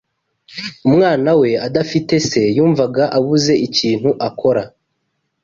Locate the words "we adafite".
1.39-2.13